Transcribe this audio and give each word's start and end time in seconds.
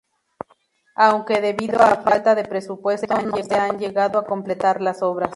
Aunque, 0.95 1.41
debido 1.41 1.79
a 1.79 1.97
falta 1.97 2.33
de 2.33 2.43
presupuesto, 2.45 3.21
no 3.21 3.37
se 3.37 3.53
han 3.53 3.77
llegado 3.77 4.17
a 4.17 4.25
completar 4.25 4.81
las 4.81 5.03
obras. 5.03 5.29